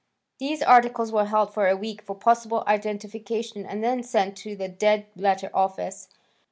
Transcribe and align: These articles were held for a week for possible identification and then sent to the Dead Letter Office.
These 0.39 0.63
articles 0.63 1.11
were 1.11 1.25
held 1.27 1.53
for 1.53 1.67
a 1.67 1.75
week 1.77 2.01
for 2.01 2.15
possible 2.15 2.63
identification 2.65 3.67
and 3.67 3.83
then 3.83 4.01
sent 4.01 4.35
to 4.37 4.55
the 4.55 4.67
Dead 4.67 5.05
Letter 5.15 5.51
Office. 5.53 6.07